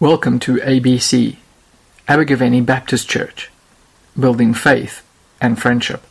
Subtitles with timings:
[0.00, 1.38] Welcome to ABC,
[2.06, 3.50] Abergavenny Baptist Church,
[4.16, 5.04] building faith
[5.40, 6.04] and friendship.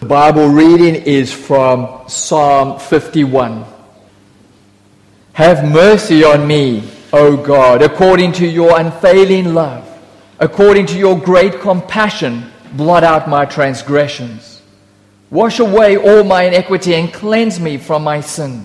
[0.00, 3.66] The Bible reading is from Psalm 51.
[5.34, 9.86] Have mercy on me, O God, according to your unfailing love,
[10.38, 14.62] according to your great compassion, blot out my transgressions.
[15.30, 18.64] Wash away all my iniquity and cleanse me from my sin.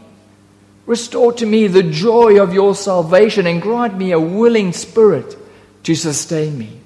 [0.85, 5.37] Restore to me the joy of your salvation and grant me a willing spirit
[5.83, 6.79] to sustain me.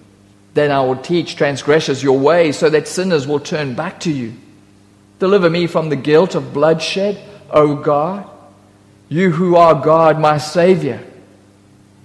[0.53, 4.33] Then I will teach transgressors your ways so that sinners will turn back to you.
[5.19, 8.29] Deliver me from the guilt of bloodshed, O God,
[9.09, 11.03] you who are God, my Savior.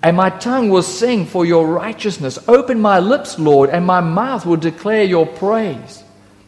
[0.03, 2.39] And my tongue will sing for your righteousness.
[2.49, 6.03] Open my lips, Lord, and my mouth will declare your praise.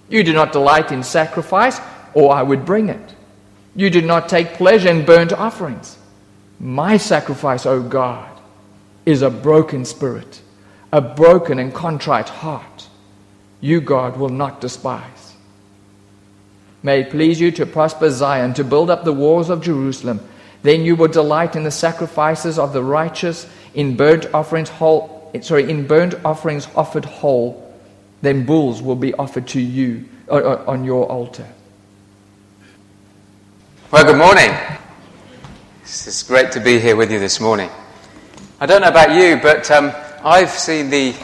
[0.08, 1.80] You do not delight in sacrifice,
[2.14, 3.14] or I would bring it.
[3.74, 5.96] You did not take pleasure in burnt offerings.
[6.60, 8.28] My sacrifice, O God,
[9.06, 10.40] is a broken spirit,
[10.92, 12.88] a broken and contrite heart.
[13.60, 15.34] You, God, will not despise.
[16.82, 20.20] May it please you to prosper Zion, to build up the walls of Jerusalem.
[20.62, 25.70] Then you will delight in the sacrifices of the righteous, in burnt offerings whole, sorry,
[25.70, 27.72] in burnt offerings offered whole.
[28.20, 31.46] Then bulls will be offered to you uh, uh, on your altar.
[33.92, 34.56] Well, good morning.
[35.82, 37.68] It's great to be here with you this morning.
[38.58, 39.92] I don't know about you, but um,
[40.24, 41.14] I've seen the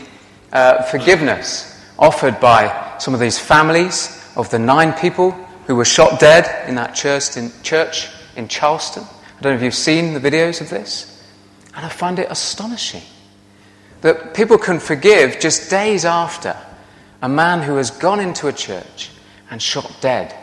[0.52, 5.30] uh, forgiveness offered by some of these families of the nine people
[5.66, 9.04] who were shot dead in that church in, church in Charleston.
[9.04, 11.26] I don't know if you've seen the videos of this.
[11.74, 13.02] And I find it astonishing
[14.02, 16.54] that people can forgive just days after
[17.22, 19.10] a man who has gone into a church
[19.50, 20.34] and shot dead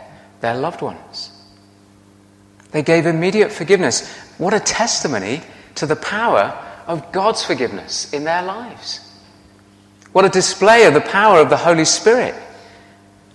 [0.42, 1.30] their loved ones.
[2.76, 4.06] They gave immediate forgiveness.
[4.38, 5.42] What a testimony
[5.76, 9.00] to the power of God's forgiveness in their lives.
[10.12, 12.36] What a display of the power of the Holy Spirit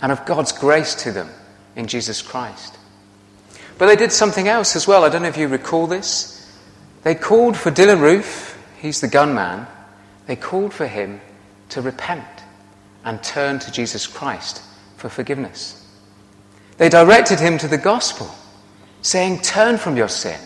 [0.03, 1.31] and of God's grace to them
[1.75, 2.77] in Jesus Christ.
[3.79, 5.05] But they did something else as well.
[5.05, 6.55] I don't know if you recall this.
[7.03, 9.67] They called for Dylann Roof, he's the gunman,
[10.27, 11.19] they called for him
[11.71, 12.27] to repent
[13.07, 14.63] and turn to Jesus Christ
[14.99, 15.83] for forgiveness.
[16.77, 18.31] They directed him to the gospel
[19.03, 20.41] saying, Turn from your sin,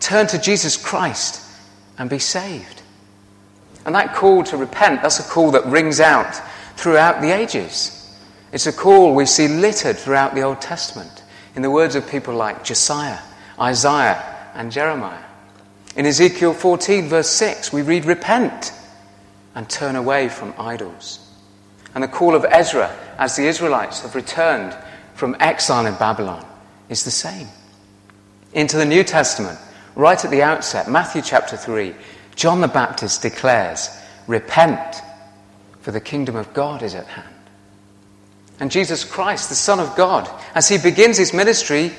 [0.00, 1.42] turn to Jesus Christ,
[1.98, 2.82] and be saved.
[3.84, 6.40] And that call to repent, that's a call that rings out
[6.76, 7.92] throughout the ages.
[8.52, 11.24] It's a call we see littered throughout the Old Testament
[11.54, 13.18] in the words of people like Josiah,
[13.60, 15.22] Isaiah, and Jeremiah.
[15.96, 18.72] In Ezekiel 14, verse 6, we read, Repent
[19.54, 21.20] and turn away from idols.
[21.94, 24.76] And the call of Ezra as the Israelites have returned
[25.14, 26.44] from exile in Babylon
[26.90, 27.48] is the same
[28.56, 29.58] into the New Testament,
[29.94, 31.94] right at the outset, Matthew chapter 3,
[32.34, 33.90] John the Baptist declares,
[34.26, 35.02] Repent,
[35.82, 37.34] for the kingdom of God is at hand.
[38.58, 41.92] And Jesus Christ, the Son of God, as he begins his ministry,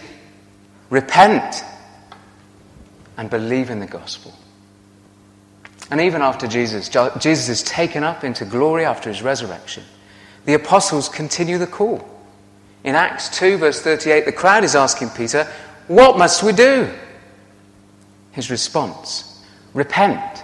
[0.89, 1.63] repent
[3.17, 4.33] and believe in the gospel.
[5.91, 9.83] And even after Jesus, Jesus is taken up into glory after his resurrection,
[10.45, 12.03] the apostles continue the call.
[12.83, 15.47] In Acts 2, verse 38, the crowd is asking Peter,
[15.87, 16.91] what must we do?
[18.31, 19.43] His response
[19.73, 20.43] repent.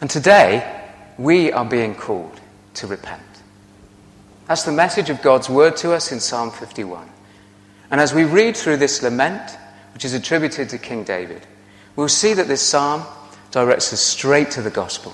[0.00, 2.40] And today, we are being called
[2.74, 3.22] to repent.
[4.48, 7.08] That's the message of God's word to us in Psalm 51.
[7.90, 9.56] And as we read through this lament,
[9.94, 11.46] which is attributed to King David,
[11.94, 13.04] we'll see that this psalm
[13.50, 15.12] directs us straight to the gospel.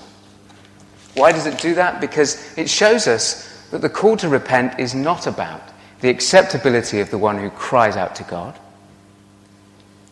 [1.13, 2.01] Why does it do that?
[2.01, 5.61] Because it shows us that the call to repent is not about
[6.01, 8.57] the acceptability of the one who cries out to God.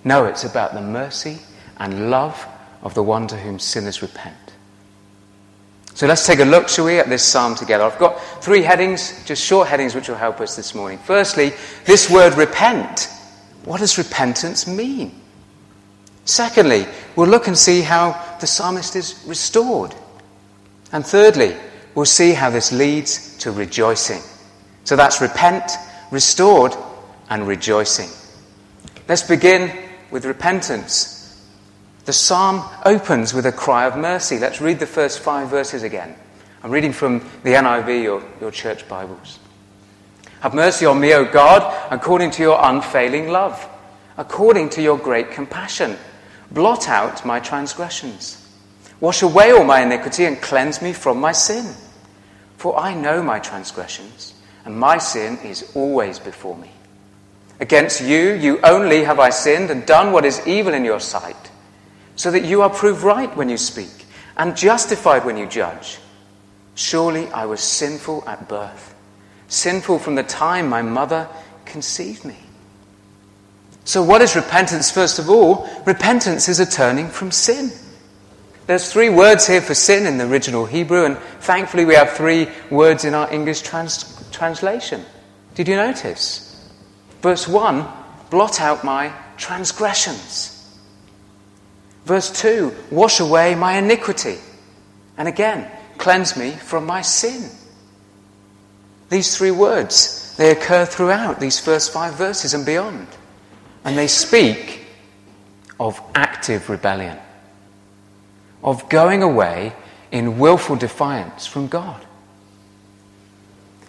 [0.04, 1.40] No, it's about the mercy
[1.78, 2.46] and love
[2.82, 4.36] of the one to whom sinners repent.
[5.94, 7.84] So let's take a look, shall we, at this psalm together.
[7.84, 11.00] I've got three headings, just short headings, which will help us this morning.
[11.00, 11.54] Firstly,
[11.86, 13.10] this word repent.
[13.66, 15.20] What does repentance mean?
[16.26, 16.86] Secondly,
[17.16, 19.96] we'll look and see how the psalmist is restored.
[20.92, 21.56] And thirdly,
[21.96, 24.22] we'll see how this leads to rejoicing.
[24.88, 25.74] So that's repent,
[26.12, 26.74] restored,
[27.30, 28.08] and rejoicing.
[29.10, 29.78] Let's begin
[30.12, 31.46] with repentance.
[32.06, 34.40] The psalm opens with a cry of mercy.
[34.40, 36.16] Let's read the first five verses again.
[36.64, 39.40] I'm reading from the NIV or your church Bibles.
[40.40, 43.68] Have mercy on me, O God, according to your unfailing love,
[44.16, 45.98] according to your great compassion.
[46.52, 48.42] Blot out my transgressions.
[49.02, 51.76] Wash away all my iniquity and cleanse me from my sin.
[52.56, 54.34] For I know my transgressions,
[54.68, 56.70] and my sin is always before me.
[57.62, 61.52] Against you, you only have I sinned and done what is evil in your sight
[62.18, 64.06] so that you are proved right when you speak
[64.36, 66.00] and justified when you judge.
[66.76, 68.94] Surely I was sinful at birth,
[69.48, 71.30] sinful from the time my mother
[71.64, 72.36] conceived me.
[73.86, 74.92] So, what is repentance?
[74.92, 77.72] First of all, repentance is a turning from sin.
[78.66, 82.50] There's three words here for sin in the original Hebrew, and thankfully we have three
[82.70, 85.04] words in our English trans- translation.
[85.56, 86.70] Did you notice?
[87.22, 87.86] Verse 1
[88.30, 90.54] blot out my transgressions.
[92.06, 94.38] Verse 2 Wash away my iniquity.
[95.18, 97.50] And again, cleanse me from my sin.
[99.10, 103.08] These three words, they occur throughout these first five verses and beyond.
[103.84, 104.86] And they speak
[105.80, 107.18] of active rebellion,
[108.64, 109.74] of going away
[110.12, 112.07] in willful defiance from God.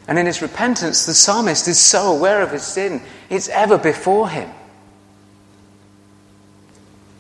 [0.08, 4.28] And in his repentance, the psalmist is so aware of his sin, it's ever before
[4.28, 4.50] him.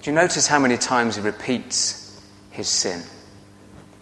[0.02, 2.18] Do you notice how many times he repeats
[2.50, 3.02] his sin?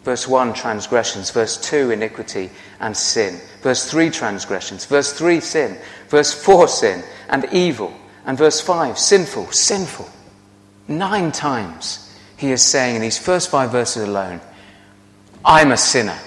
[0.05, 1.33] Verse 1, transgressions.
[1.33, 2.49] Verse 2, iniquity
[2.79, 3.41] and sin.
[3.61, 4.87] Verse 3, transgressions.
[4.87, 5.77] Verse 3, sin.
[6.09, 7.93] Verse 4, sin and evil.
[8.25, 10.09] And verse 5, sinful, sinful.
[10.87, 14.41] Nine times he is saying in these first five verses alone,
[15.45, 16.19] I'm a sinner.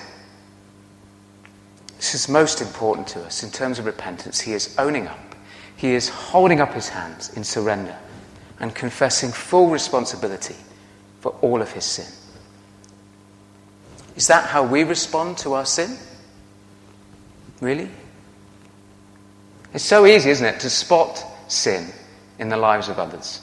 [1.99, 4.39] This is most important to us in terms of repentance.
[4.39, 5.35] He is owning up,
[5.75, 7.95] he is holding up his hands in surrender
[8.61, 10.55] and confessing full responsibility
[11.19, 12.05] for all of his sin.
[14.15, 15.97] Is that how we respond to our sin?
[17.59, 17.89] Really?
[19.73, 21.91] It's so easy, isn't it, to spot sin
[22.39, 23.41] in the lives of others.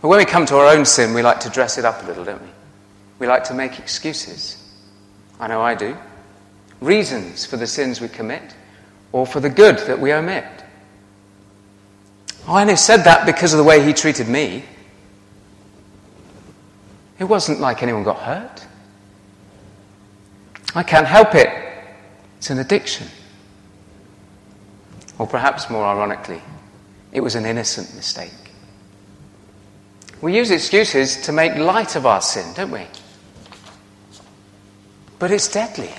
[0.00, 2.06] But when we come to our own sin, we like to dress it up a
[2.06, 2.48] little, don't we?
[3.18, 4.56] We like to make excuses.
[5.38, 5.96] I know I do.
[6.80, 8.54] Reasons for the sins we commit
[9.12, 10.44] or for the good that we omit.
[12.46, 14.64] Oh, I only said that because of the way he treated me.
[17.18, 18.66] It wasn't like anyone got hurt.
[20.74, 21.48] I can't help it.
[22.38, 23.06] It's an addiction.
[25.18, 26.42] Or perhaps more ironically,
[27.12, 28.32] it was an innocent mistake.
[30.20, 32.86] We use excuses to make light of our sin, don't we?
[35.18, 35.92] But it's deadly.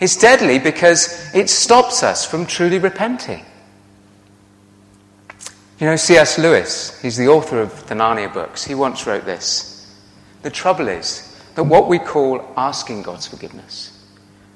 [0.00, 3.44] It's deadly because it stops us from truly repenting.
[5.78, 6.38] You know, C.S.
[6.38, 9.94] Lewis, he's the author of the Narnia books, he once wrote this.
[10.42, 13.96] The trouble is that what we call asking God's forgiveness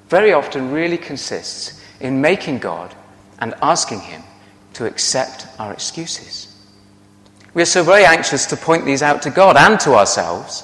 [0.08, 2.94] very often really consists in making God
[3.38, 4.22] and asking Him
[4.74, 6.54] to accept our excuses.
[7.52, 10.62] We are so very anxious to point these out to God and to ourselves.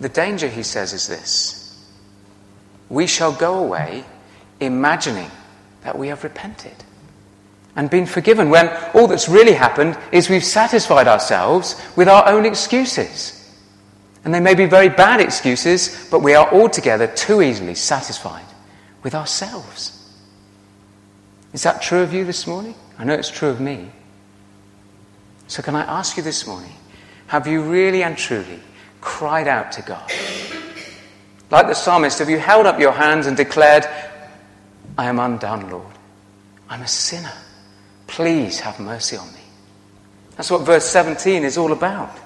[0.00, 1.59] The danger, he says, is this
[2.90, 4.04] we shall go away
[4.60, 5.30] imagining
[5.82, 6.84] that we have repented
[7.76, 12.44] and been forgiven when all that's really happened is we've satisfied ourselves with our own
[12.44, 13.36] excuses.
[14.24, 18.44] And they may be very bad excuses, but we are altogether too easily satisfied
[19.02, 19.96] with ourselves.
[21.52, 22.74] Is that true of you this morning?
[22.98, 23.90] I know it's true of me.
[25.46, 26.72] So, can I ask you this morning
[27.28, 28.60] have you really and truly
[29.00, 30.12] cried out to God?
[31.50, 33.84] Like the psalmist, have you held up your hands and declared,
[34.96, 35.94] I am undone, Lord?
[36.68, 37.32] I'm a sinner.
[38.06, 39.40] Please have mercy on me.
[40.36, 42.16] That's what verse 17 is all about.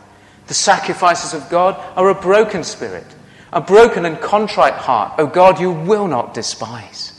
[0.47, 3.07] The sacrifices of God are a broken spirit,
[3.53, 5.15] a broken and contrite heart.
[5.19, 7.13] Oh God, you will not despise.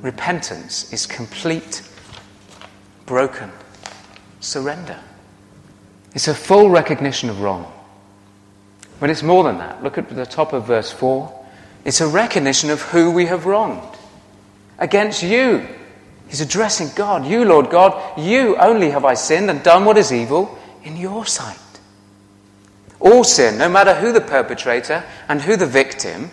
[0.00, 1.82] Repentance is complete,
[3.04, 3.52] broken
[4.40, 4.98] surrender.
[6.14, 7.70] It's a full recognition of wrong.
[9.02, 9.82] But it's more than that.
[9.82, 11.44] Look at the top of verse 4.
[11.84, 13.98] It's a recognition of who we have wronged.
[14.78, 15.66] Against you,
[16.28, 17.26] He's addressing God.
[17.26, 21.26] You, Lord God, you only have I sinned and done what is evil in your
[21.26, 21.58] sight.
[23.00, 26.30] All sin, no matter who the perpetrator and who the victim,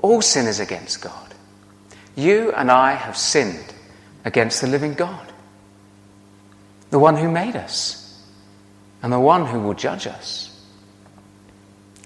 [0.00, 1.34] all sin is against God.
[2.14, 3.72] You and I have sinned
[4.26, 5.32] against the living God,
[6.90, 8.22] the one who made us,
[9.02, 10.49] and the one who will judge us.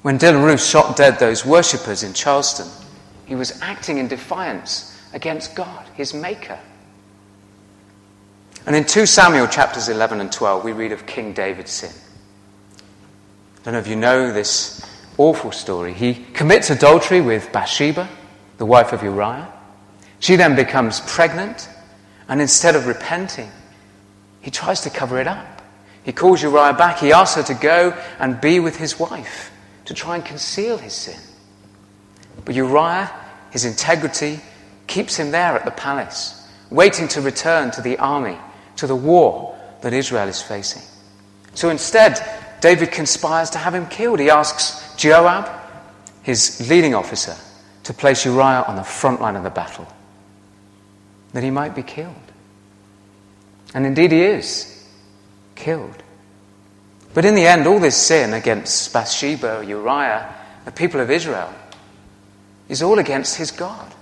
[0.04, 2.68] When Dylann Roof shot dead those worshippers in Charleston,
[3.24, 6.58] he was acting in defiance against God, his maker.
[8.66, 11.90] And in 2 Samuel chapters 11 and 12, we read of King David's sin.
[12.80, 15.94] I don't know if you know this awful story.
[15.94, 18.06] He commits adultery with Bathsheba,
[18.58, 19.50] the wife of Uriah.
[20.18, 21.66] She then becomes pregnant,
[22.28, 23.50] and instead of repenting,
[24.42, 25.62] he tries to cover it up.
[26.02, 26.98] He calls Uriah back.
[26.98, 29.52] He asks her to go and be with his wife
[29.86, 31.20] to try and conceal his sin.
[32.44, 33.10] But Uriah,
[33.50, 34.40] his integrity,
[34.86, 38.36] keeps him there at the palace, waiting to return to the army,
[38.76, 40.82] to the war that Israel is facing.
[41.54, 42.18] So instead,
[42.60, 44.20] David conspires to have him killed.
[44.20, 45.48] He asks Joab,
[46.22, 47.36] his leading officer,
[47.84, 49.86] to place Uriah on the front line of the battle,
[51.32, 52.14] that he might be killed.
[53.74, 54.88] And indeed, he is
[55.54, 56.02] killed.
[57.14, 61.54] But in the end, all this sin against Bathsheba, Uriah, the people of Israel,
[62.68, 63.94] is all against his God,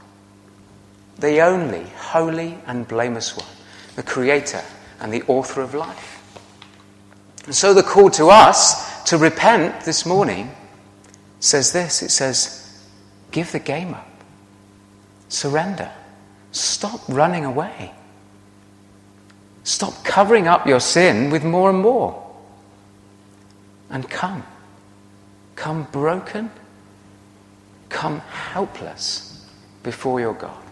[1.19, 3.47] the only holy and blameless one,
[3.97, 4.63] the creator
[5.01, 6.19] and the author of life.
[7.45, 10.51] And so the call to us to repent this morning
[11.39, 12.03] says this.
[12.03, 12.87] It says,
[13.31, 14.09] give the game up,
[15.29, 15.91] surrender,
[16.53, 17.93] stop running away,
[19.65, 22.32] stop covering up your sin with more and more
[23.93, 24.43] and come.
[25.55, 26.51] Come broken,
[27.89, 29.47] come helpless
[29.83, 30.63] before your God.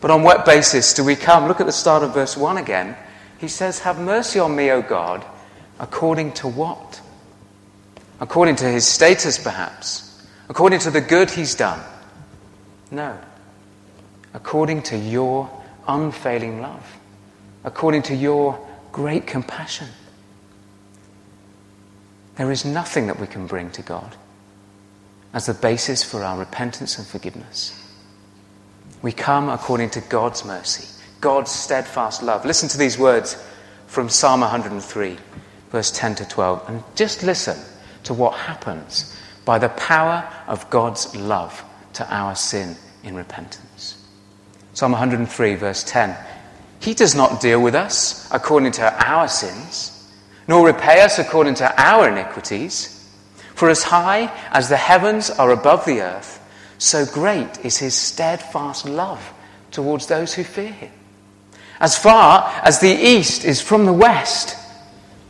[0.00, 1.48] But on what basis do we come?
[1.48, 2.94] Look at the start of verse 1 again.
[3.38, 5.24] He says, Have mercy on me, O God,
[5.80, 7.00] according to what?
[8.20, 10.24] According to his status, perhaps.
[10.48, 11.80] According to the good he's done.
[12.90, 13.18] No.
[14.32, 15.50] According to your
[15.88, 16.96] unfailing love.
[17.64, 19.88] According to your great compassion.
[22.36, 24.14] There is nothing that we can bring to God
[25.32, 27.82] as the basis for our repentance and forgiveness.
[29.02, 30.86] We come according to God's mercy,
[31.20, 32.44] God's steadfast love.
[32.44, 33.42] Listen to these words
[33.86, 35.16] from Psalm 103,
[35.70, 37.58] verse 10 to 12, and just listen
[38.04, 41.62] to what happens by the power of God's love
[41.94, 44.04] to our sin in repentance.
[44.74, 46.16] Psalm 103, verse 10.
[46.80, 49.95] He does not deal with us according to our sins
[50.48, 52.92] nor repay us according to our iniquities.
[53.54, 56.42] For as high as the heavens are above the earth,
[56.78, 59.32] so great is his steadfast love
[59.70, 60.92] towards those who fear him.
[61.80, 64.56] As far as the east is from the west,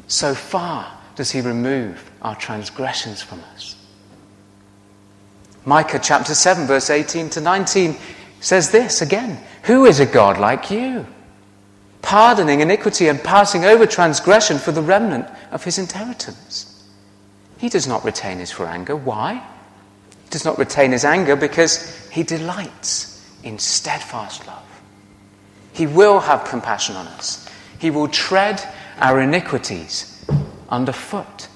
[0.06, 3.76] so far does he remove our transgressions from us.
[5.64, 7.96] Micah chapter 7, verse 18 to 19
[8.40, 11.06] says this again Who is a God like you?
[12.06, 16.88] Pardoning iniquity and passing over transgression for the remnant of his inheritance.
[17.58, 18.94] He does not retain his anger.
[18.94, 19.44] Why?
[20.22, 24.62] He does not retain his anger because he delights in steadfast love.
[25.72, 27.48] He will have compassion on us.
[27.80, 28.62] He will tread
[29.00, 30.24] our iniquities
[30.68, 31.48] underfoot.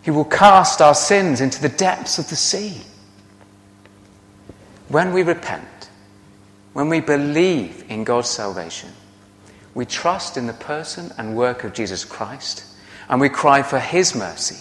[0.00, 2.80] He will cast our sins into the depths of the sea.
[4.88, 5.68] When we repent,
[6.74, 8.90] when we believe in God's salvation,
[9.74, 12.64] we trust in the person and work of Jesus Christ,
[13.08, 14.60] and we cry for His mercy,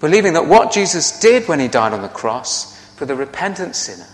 [0.00, 4.08] believing that what Jesus did when He died on the cross for the repentant sinner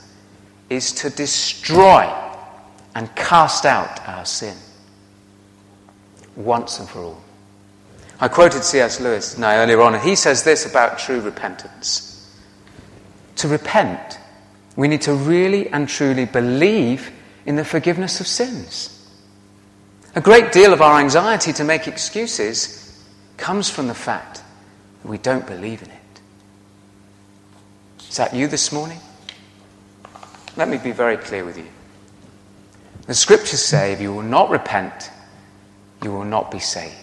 [0.68, 2.12] is to destroy
[2.94, 4.56] and cast out our sin
[6.36, 7.22] once and for all.
[8.20, 9.00] I quoted C.S.
[9.00, 12.06] Lewis now earlier on, and he says this about true repentance.
[13.36, 14.19] To repent
[14.76, 17.10] we need to really and truly believe
[17.46, 18.96] in the forgiveness of sins.
[20.14, 23.04] A great deal of our anxiety to make excuses
[23.36, 24.42] comes from the fact
[25.02, 26.20] that we don't believe in it.
[28.08, 28.98] Is that you this morning?
[30.56, 31.68] Let me be very clear with you.
[33.06, 35.10] The scriptures say if you will not repent,
[36.02, 36.94] you will not be saved.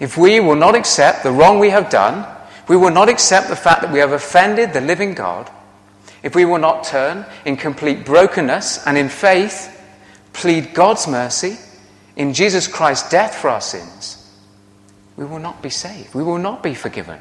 [0.00, 2.26] If we will not accept the wrong we have done,
[2.68, 5.50] we will not accept the fact that we have offended the living God,
[6.22, 9.74] if we will not turn in complete brokenness and in faith
[10.32, 11.56] plead God's mercy
[12.16, 14.14] in Jesus Christ's death for our sins,
[15.16, 16.14] we will not be saved.
[16.14, 17.20] We will not be forgiven.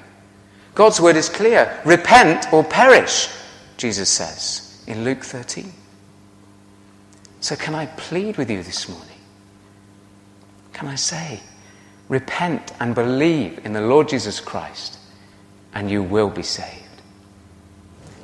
[0.75, 3.29] God's word is clear repent or perish,
[3.77, 5.71] Jesus says in Luke 13.
[7.39, 9.07] So, can I plead with you this morning?
[10.73, 11.41] Can I say,
[12.09, 14.97] Repent and believe in the Lord Jesus Christ,
[15.73, 16.86] and you will be saved.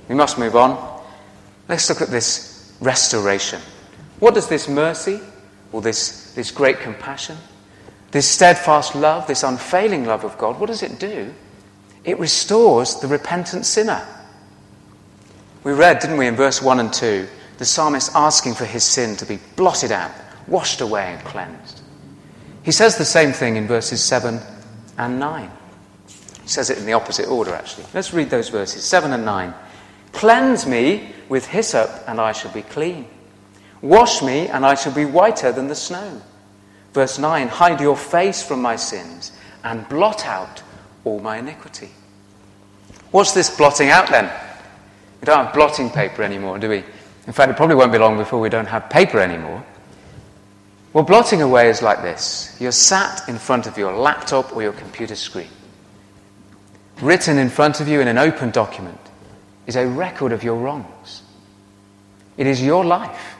[0.07, 1.01] We must move on.
[1.69, 3.61] Let's look at this restoration.
[4.19, 5.19] What does this mercy,
[5.71, 7.37] or this, this great compassion,
[8.11, 11.33] this steadfast love, this unfailing love of God, what does it do?
[12.03, 14.05] It restores the repentant sinner.
[15.63, 19.15] We read, didn't we, in verse 1 and 2, the psalmist asking for his sin
[19.17, 20.11] to be blotted out,
[20.47, 21.81] washed away, and cleansed.
[22.63, 24.39] He says the same thing in verses 7
[24.97, 25.51] and 9.
[26.41, 27.85] He says it in the opposite order, actually.
[27.93, 29.53] Let's read those verses 7 and 9.
[30.13, 33.07] Cleanse me with hyssop, and I shall be clean.
[33.81, 36.21] Wash me, and I shall be whiter than the snow.
[36.93, 40.61] Verse 9 Hide your face from my sins, and blot out
[41.03, 41.89] all my iniquity.
[43.11, 44.31] What's this blotting out then?
[45.19, 46.83] We don't have blotting paper anymore, do we?
[47.27, 49.63] In fact, it probably won't be long before we don't have paper anymore.
[50.93, 54.73] Well, blotting away is like this you're sat in front of your laptop or your
[54.73, 55.49] computer screen.
[57.01, 58.99] Written in front of you in an open document
[59.65, 61.21] is a record of your wrongs.
[62.37, 63.35] It is your life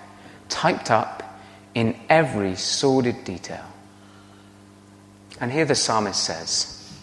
[0.49, 1.39] typed up
[1.73, 3.65] in every sordid detail.
[5.39, 6.93] And here the psalmist says,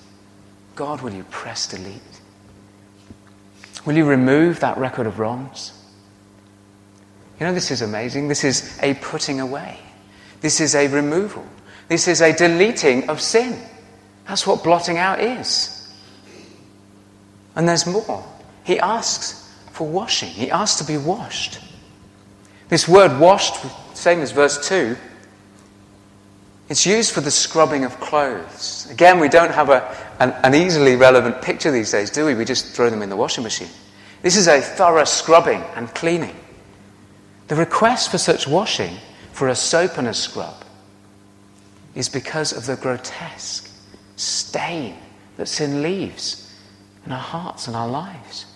[0.77, 2.01] God, will you press delete?
[3.85, 5.73] Will you remove that record of wrongs?
[7.39, 8.29] You know, this is amazing.
[8.29, 9.79] This is a putting away.
[10.41, 11.47] This is a removal.
[11.89, 13.59] This is a deleting of sin.
[14.27, 15.93] That's what blotting out is.
[17.57, 18.25] And there's more.
[18.71, 21.59] He asks for washing, he asks to be washed.
[22.69, 23.57] This word washed,
[23.95, 24.97] same as verse 2,
[26.69, 28.87] it's used for the scrubbing of clothes.
[28.89, 32.37] Again, we don't have a, an, an, easily relevant picture these days, do we?
[32.37, 33.71] We just throw them in the washing machine.
[34.23, 36.37] This is a thorough scrubbing and cleaning.
[37.49, 38.99] The request for such washing,
[39.33, 40.65] for a soap and a scrub,
[41.97, 43.69] is because of the grotesque
[44.15, 44.97] stain
[45.39, 46.55] that sin leaves
[47.05, 48.47] in our hearts and our lives.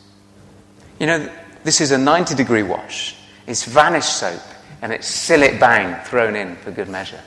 [1.04, 1.30] You know,
[1.64, 3.14] this is a 90 degree wash.
[3.46, 4.40] It's Vanish soap
[4.80, 7.20] and it's Cillit Bang thrown in for good measure.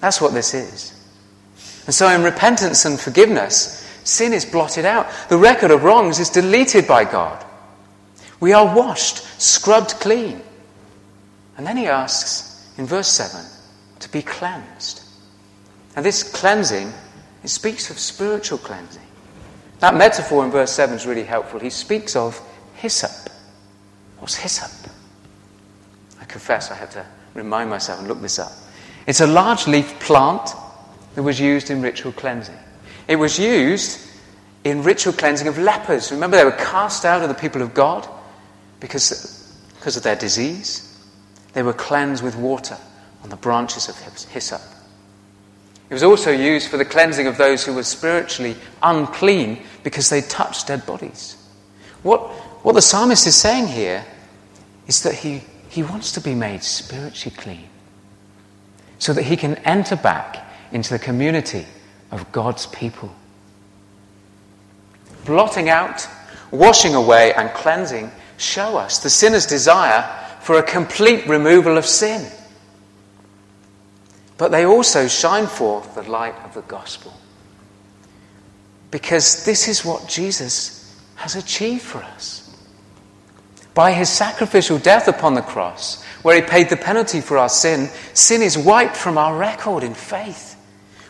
[0.00, 0.92] That's what this is.
[1.86, 5.06] And so, in repentance and forgiveness, sin is blotted out.
[5.30, 7.42] The record of wrongs is deleted by God.
[8.40, 10.42] We are washed, scrubbed clean.
[11.56, 13.42] And then he asks in verse 7
[14.00, 15.02] to be cleansed.
[15.96, 16.92] And this cleansing,
[17.42, 19.00] it speaks of spiritual cleansing.
[19.78, 21.58] That metaphor in verse 7 is really helpful.
[21.58, 22.38] He speaks of
[22.84, 23.30] hyssop.
[24.18, 24.90] What's hyssop?
[26.20, 28.52] I confess I had to remind myself and look this up.
[29.06, 30.50] It's a large leaf plant
[31.14, 32.58] that was used in ritual cleansing.
[33.08, 34.06] It was used
[34.64, 36.12] in ritual cleansing of lepers.
[36.12, 38.06] Remember, they were cast out of the people of God
[38.80, 40.94] because, because of their disease.
[41.54, 42.76] They were cleansed with water
[43.22, 44.60] on the branches of hyssop.
[45.88, 50.20] It was also used for the cleansing of those who were spiritually unclean because they
[50.20, 51.36] touched dead bodies.
[52.04, 52.20] What,
[52.64, 54.06] what the psalmist is saying here
[54.86, 57.68] is that he, he wants to be made spiritually clean
[58.98, 61.66] so that he can enter back into the community
[62.10, 63.14] of God's people.
[65.26, 66.08] Blotting out,
[66.50, 70.02] washing away, and cleansing show us the sinner's desire
[70.40, 72.32] for a complete removal of sin.
[74.38, 77.12] But they also shine forth the light of the gospel.
[78.90, 82.43] Because this is what Jesus has achieved for us.
[83.74, 87.88] By his sacrificial death upon the cross, where he paid the penalty for our sin,
[88.14, 90.56] sin is wiped from our record in faith.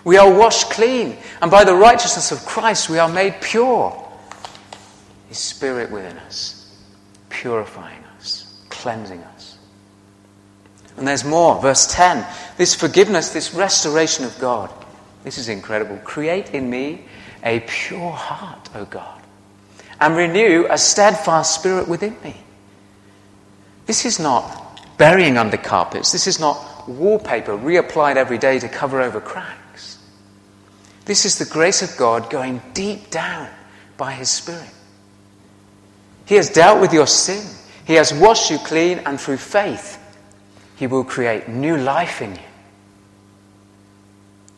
[0.02, 4.00] We are washed clean, and by the righteousness of Christ, we are made pure.
[5.28, 6.74] His Spirit within us,
[7.30, 9.58] purifying us, cleansing us.
[10.96, 11.60] And there's more.
[11.60, 12.24] Verse 10
[12.56, 14.70] this forgiveness, this restoration of God.
[15.24, 15.96] This is incredible.
[15.98, 17.06] Create in me
[17.42, 19.20] a pure heart, O God,
[20.00, 22.43] and renew a steadfast spirit within me.
[23.86, 26.12] This is not burying under carpets.
[26.12, 29.98] This is not wallpaper reapplied every day to cover over cracks.
[31.04, 33.48] This is the grace of God going deep down
[33.96, 34.70] by His Spirit.
[36.26, 37.46] He has dealt with your sin,
[37.86, 39.98] He has washed you clean, and through faith,
[40.76, 42.40] He will create new life in you.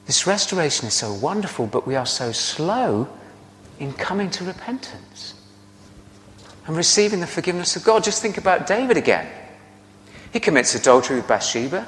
[0.07, 3.09] This restoration is so wonderful, but we are so slow
[3.81, 5.35] in coming to repentance
[6.67, 8.05] and receiving the forgiveness of God.
[8.05, 9.27] Just think about David again.
[10.33, 11.87] He commits adultery with Bathsheba.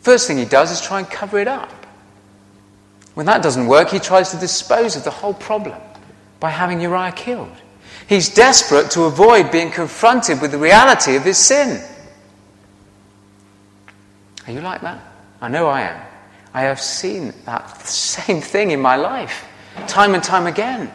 [0.00, 1.70] First thing he does is try and cover it up.
[3.14, 5.80] When that doesn't work, he tries to dispose of the whole problem
[6.40, 7.52] by having Uriah killed.
[8.08, 11.82] He's desperate to avoid being confronted with the reality of his sin.
[14.46, 15.00] Are you like that?
[15.40, 16.00] I know I am.
[16.54, 19.46] I have seen that same thing in my life,
[19.86, 20.92] time and time again,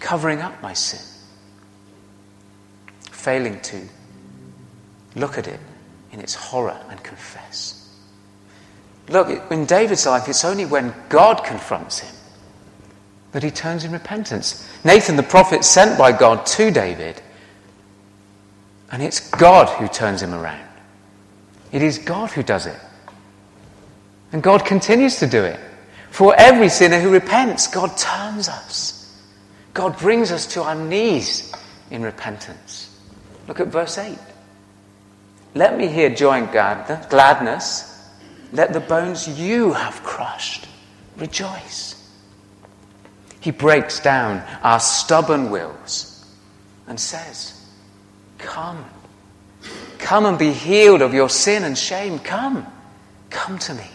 [0.00, 1.00] covering up my sin,
[3.10, 3.80] failing to
[5.14, 5.60] look at it
[6.12, 7.74] in its horror and confess.
[9.08, 12.14] Look, in David's life, it's only when God confronts him
[13.32, 14.68] that he turns in repentance.
[14.84, 17.20] Nathan, the prophet sent by God to David,
[18.90, 20.66] and it's God who turns him around.
[21.72, 22.78] It is God who does it.
[24.32, 25.60] And God continues to do it.
[26.10, 28.97] For every sinner who repents, God turns us.
[29.78, 31.52] God brings us to our knees
[31.92, 32.98] in repentance.
[33.46, 34.18] Look at verse 8.
[35.54, 36.50] Let me hear joy and
[37.08, 38.10] gladness.
[38.52, 40.66] Let the bones you have crushed
[41.16, 41.94] rejoice.
[43.38, 46.28] He breaks down our stubborn wills
[46.88, 47.64] and says,
[48.38, 48.84] Come.
[49.98, 52.18] Come and be healed of your sin and shame.
[52.18, 52.66] Come.
[53.30, 53.86] Come to me.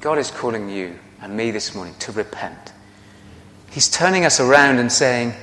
[0.00, 2.72] God is calling you and me this morning to repent.
[3.74, 5.34] He's turning us around and saying,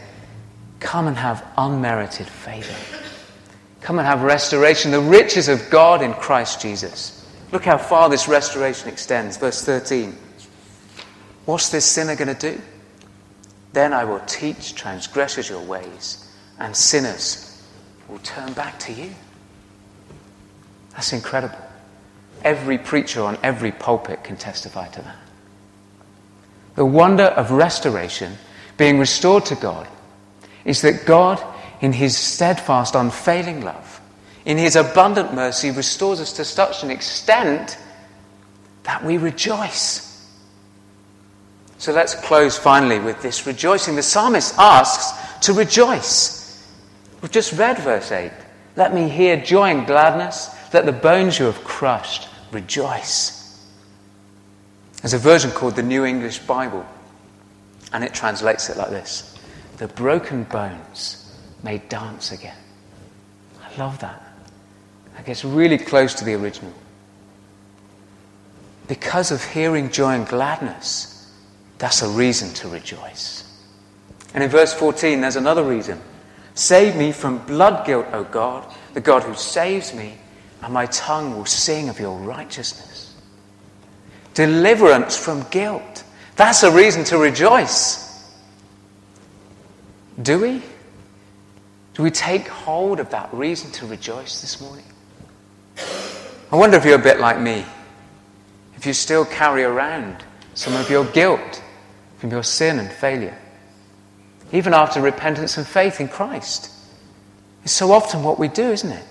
[0.80, 2.74] Come and have unmerited favor.
[3.82, 7.30] Come and have restoration, the riches of God in Christ Jesus.
[7.52, 9.36] Look how far this restoration extends.
[9.36, 10.16] Verse 13.
[11.44, 12.62] What's this sinner going to do?
[13.74, 17.62] Then I will teach transgressors your ways, and sinners
[18.08, 19.12] will turn back to you.
[20.92, 21.60] That's incredible.
[22.46, 25.18] Every preacher on every pulpit can testify to that.
[26.76, 28.38] The wonder of restoration,
[28.78, 29.88] being restored to God,
[30.66, 31.42] is that God,
[31.82, 34.00] in His steadfast, unfailing love,
[34.46, 37.78] in His abundant mercy, restores us to such an extent
[38.84, 40.08] that we rejoice.
[41.78, 43.96] So let's close finally with this rejoicing.
[43.96, 46.68] The psalmist asks to rejoice.
[47.22, 48.32] We've just read verse 8.
[48.76, 50.56] Let me hear joy and gladness.
[50.74, 53.41] Let the bones you have crushed rejoice.
[55.02, 56.86] There's a version called the New English Bible,
[57.92, 59.38] and it translates it like this
[59.78, 62.58] The broken bones may dance again.
[63.64, 64.22] I love that.
[65.16, 66.74] That gets really close to the original.
[68.88, 71.32] Because of hearing joy and gladness,
[71.78, 73.44] that's a reason to rejoice.
[74.34, 76.00] And in verse 14, there's another reason.
[76.54, 80.18] Save me from blood guilt, O God, the God who saves me
[80.62, 83.11] and my tongue will sing of your righteousness.
[84.34, 86.04] Deliverance from guilt.
[86.36, 88.08] That's a reason to rejoice.
[90.22, 90.62] Do we?
[91.94, 94.86] Do we take hold of that reason to rejoice this morning?
[96.52, 97.66] I wonder if you're a bit like me.
[98.76, 101.62] If you still carry around some of your guilt
[102.18, 103.38] from your sin and failure,
[104.52, 106.72] even after repentance and faith in Christ.
[107.64, 109.06] It's so often what we do, isn't it?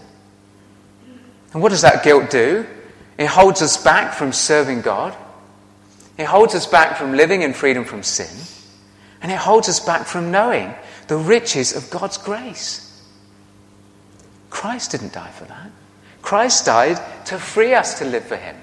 [1.53, 2.67] And what does that guilt do?
[3.21, 5.15] It holds us back from serving God.
[6.17, 8.35] It holds us back from living in freedom from sin.
[9.21, 10.75] And it holds us back from knowing
[11.07, 13.05] the riches of God's grace.
[14.49, 15.71] Christ didn't die for that.
[16.23, 18.57] Christ died to free us to live for Him.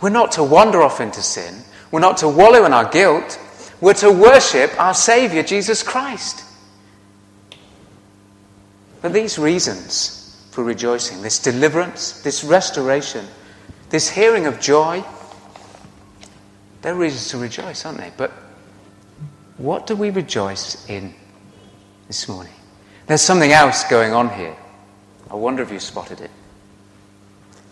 [0.00, 1.54] We're not to wander off into sin.
[1.92, 3.38] We're not to wallow in our guilt.
[3.80, 6.42] We're to worship our Savior, Jesus Christ.
[9.00, 10.21] For these reasons,
[10.52, 13.26] for rejoicing, this deliverance, this restoration,
[13.88, 15.02] this hearing of joy.
[16.82, 18.12] They're reasons to rejoice, aren't they?
[18.18, 18.30] But
[19.56, 21.14] what do we rejoice in
[22.06, 22.52] this morning?
[23.06, 24.54] There's something else going on here.
[25.30, 26.30] I wonder if you spotted it.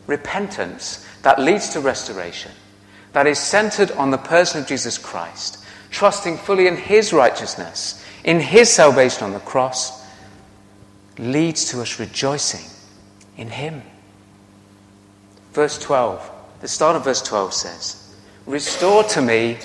[0.07, 2.53] Repentance that leads to restoration,
[3.13, 8.41] that is centered on the person of Jesus Christ, trusting fully in his righteousness, in
[8.41, 10.00] his salvation on the cross,
[11.19, 12.69] leads to us rejoicing
[13.37, 13.83] in Him.
[15.53, 18.15] Verse 12, the start of verse 12 says,
[18.47, 19.59] Restore to me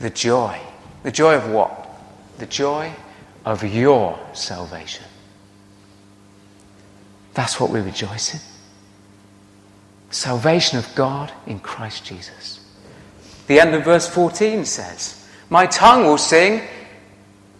[0.00, 0.58] the joy.
[1.02, 1.88] The joy of what?
[2.38, 2.92] The joy
[3.44, 5.04] of your salvation.
[7.34, 8.40] That's what we rejoice in.
[10.10, 12.64] Salvation of God in Christ Jesus.
[13.46, 16.62] The end of verse 14 says, My tongue will sing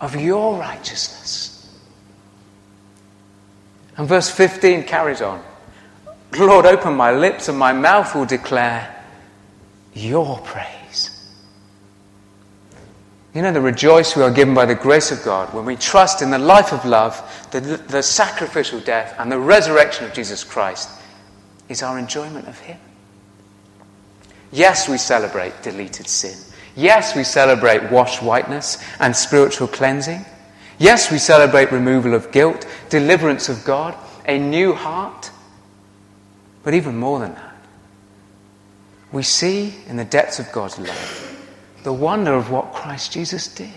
[0.00, 1.47] of your righteousness.
[3.98, 5.42] And verse 15 carries on.
[6.38, 9.04] Lord, open my lips and my mouth will declare
[9.92, 11.28] your praise.
[13.34, 16.22] You know, the rejoice we are given by the grace of God when we trust
[16.22, 20.88] in the life of love, the, the sacrificial death, and the resurrection of Jesus Christ
[21.68, 22.78] is our enjoyment of Him.
[24.50, 26.38] Yes, we celebrate deleted sin.
[26.74, 30.24] Yes, we celebrate washed whiteness and spiritual cleansing.
[30.78, 33.94] Yes, we celebrate removal of guilt, deliverance of God,
[34.26, 35.30] a new heart.
[36.62, 37.56] But even more than that,
[39.10, 41.24] we see in the depths of God's love
[41.82, 43.70] the wonder of what Christ Jesus did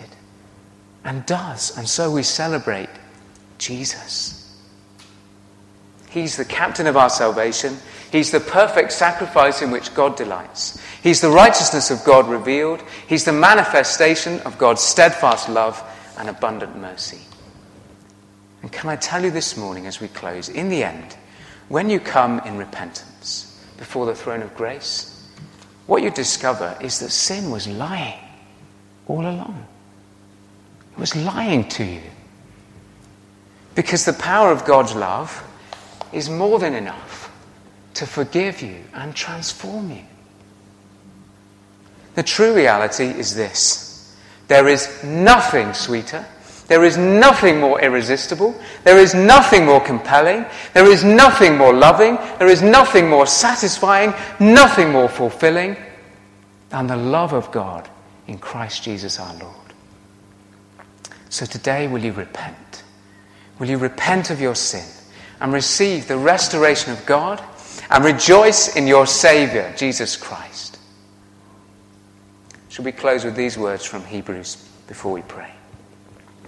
[1.04, 1.78] and does.
[1.78, 2.90] And so we celebrate
[3.58, 4.38] Jesus.
[6.10, 7.78] He's the captain of our salvation.
[8.12, 10.82] He's the perfect sacrifice in which God delights.
[11.02, 12.84] He's the righteousness of God revealed.
[13.08, 15.82] He's the manifestation of God's steadfast love
[16.18, 17.22] and abundant mercy.
[18.62, 21.16] And can I tell you this morning as we close, in the end,
[21.70, 25.30] when you come in repentance before the throne of grace,
[25.88, 28.20] what you discover is that sin was lying
[29.08, 29.66] all along.
[30.94, 32.02] It was lying to you.
[33.74, 35.44] Because the power of God's love
[36.12, 37.32] is more than enough
[37.96, 40.04] to forgive you and transform you.
[42.16, 43.91] The true reality is this
[44.52, 46.26] there is nothing sweeter,
[46.68, 52.18] there is nothing more irresistible, there is nothing more compelling, there is nothing more loving,
[52.38, 55.78] there is nothing more satisfying, nothing more fulfilling
[56.68, 57.88] than the love of God
[58.28, 59.56] in Christ Jesus our Lord.
[61.30, 62.84] So today, will you repent?
[63.58, 64.84] Will you repent of your sin
[65.40, 67.42] and receive the restoration of God
[67.90, 70.71] and rejoice in your Saviour, Jesus Christ?
[72.72, 74.56] Should we close with these words from Hebrews
[74.88, 75.52] before we pray?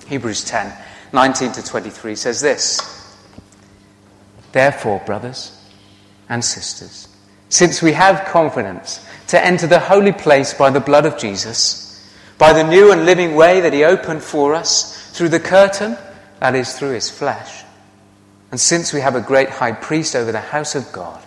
[0.07, 0.73] Hebrews 10
[1.11, 3.17] 19 to 23 says this
[4.53, 5.51] Therefore, brothers
[6.29, 7.09] and sisters,
[7.49, 12.53] since we have confidence to enter the holy place by the blood of Jesus, by
[12.53, 15.97] the new and living way that He opened for us through the curtain,
[16.39, 17.65] that is, through His flesh,
[18.49, 21.21] and since we have a great high priest over the house of God,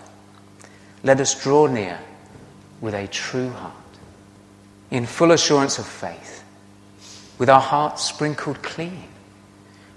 [1.02, 1.98] let us draw near
[2.80, 3.74] with a true heart,
[4.90, 6.44] in full assurance of faith
[7.38, 9.05] with our hearts sprinkled clean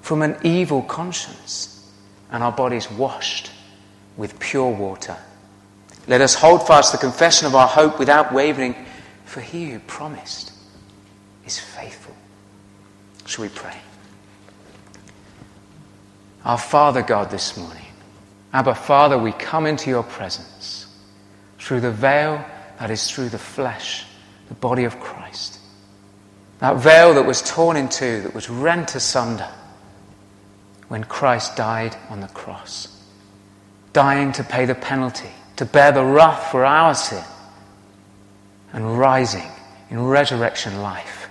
[0.02, 1.92] from an evil conscience
[2.32, 3.52] and our bodies washed
[4.18, 5.18] with pure water.
[6.08, 8.76] Let us hold fast the confession of our hope without wavering,
[9.26, 10.52] for he who promised
[11.46, 12.16] is faithful.
[13.26, 13.78] Shall we pray?
[16.44, 17.86] Our Father God, this morning,
[18.54, 20.88] Abba Father, we come into your presence
[21.60, 22.44] through the veil
[22.80, 24.06] that is through the flesh,
[24.50, 25.60] the body of Christ.
[26.60, 29.48] That veil that was torn in two, that was rent asunder
[30.90, 33.04] when Christ died on the cross,
[33.94, 37.24] dying to pay the penalty, to bear the wrath for our sin,
[38.74, 39.50] and rising
[39.90, 41.30] in resurrection life,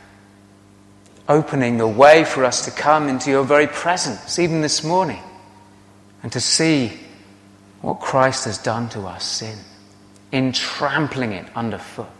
[1.28, 5.22] opening the way for us to come into your very presence, even this morning,
[6.22, 6.92] and to see
[7.81, 9.59] what Christ has done to our sin,
[10.33, 12.17] in trampling it underfoot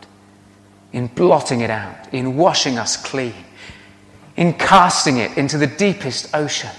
[0.93, 3.35] in blotting it out, in washing us clean,
[4.37, 6.71] in casting it into the deepest ocean,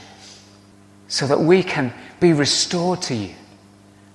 [1.07, 3.33] so that we can be restored to you,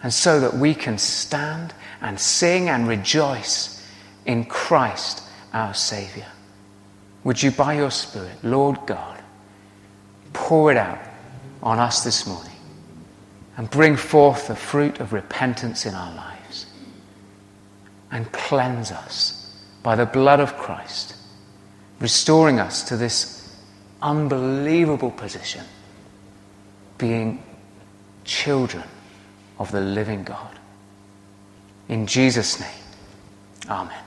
[0.02, 3.86] and so that we can stand and sing and rejoice
[4.26, 6.26] in Christ our Saviour.
[7.22, 9.22] Would you, by your Spirit, Lord God,
[10.32, 10.98] pour it out
[11.62, 12.50] on us this morning
[13.56, 16.66] and bring forth the fruit of repentance in our lives
[18.10, 19.43] and cleanse us
[19.84, 21.14] by the blood of Christ,
[22.00, 23.54] restoring us to this
[24.02, 25.62] unbelievable position,
[26.98, 27.42] being
[28.24, 28.82] children
[29.58, 30.58] of the living God.
[31.88, 32.70] In Jesus' name,
[33.68, 34.03] Amen.